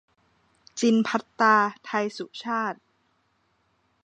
[0.79, 1.55] จิณภัทตา
[1.85, 2.75] ไทยสุชาต